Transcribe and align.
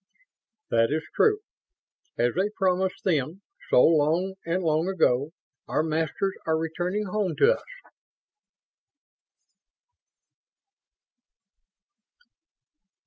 "That 0.71 0.91
is 0.91 1.03
true. 1.13 1.41
As 2.17 2.33
they 2.33 2.49
promised, 2.55 3.03
then, 3.03 3.43
so 3.69 3.83
long 3.85 4.33
and 4.47 4.63
long 4.63 4.87
ago, 4.87 5.29
our 5.67 5.83
Masters 5.83 6.33
are 6.47 6.57
returning 6.57 7.05
home 7.05 7.35
to 7.35 7.53
us." 7.53 7.61